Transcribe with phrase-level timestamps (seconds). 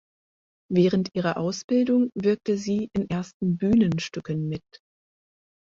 [0.71, 4.63] Während ihrer Ausbildung wirkte sie in ersten Bühnenstücken mit.